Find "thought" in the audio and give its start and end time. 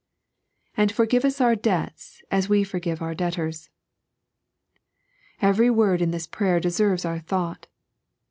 7.19-7.67